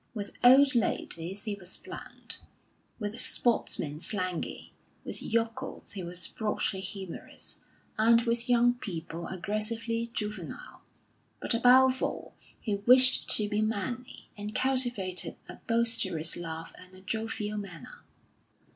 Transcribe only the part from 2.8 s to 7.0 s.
with sportsmen slangy; with yokels he was broadly